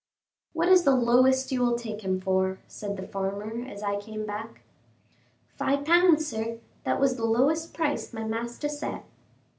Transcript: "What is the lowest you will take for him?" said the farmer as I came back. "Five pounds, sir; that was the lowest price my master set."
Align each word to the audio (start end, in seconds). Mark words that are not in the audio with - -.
"What 0.53 0.67
is 0.67 0.81
the 0.81 0.95
lowest 0.95 1.51
you 1.51 1.61
will 1.61 1.77
take 1.77 2.01
for 2.23 2.47
him?" 2.49 2.59
said 2.67 2.97
the 2.97 3.03
farmer 3.05 3.63
as 3.67 3.83
I 3.83 3.99
came 3.99 4.25
back. 4.25 4.61
"Five 5.55 5.85
pounds, 5.85 6.25
sir; 6.25 6.57
that 6.85 6.99
was 6.99 7.17
the 7.17 7.25
lowest 7.25 7.75
price 7.75 8.11
my 8.11 8.23
master 8.23 8.67
set." 8.67 9.05